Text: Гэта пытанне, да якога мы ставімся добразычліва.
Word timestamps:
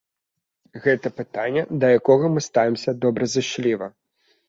Гэта 0.85 1.11
пытанне, 1.19 1.61
да 1.85 1.93
якога 1.99 2.25
мы 2.35 2.47
ставімся 2.49 2.99
добразычліва. 3.07 3.97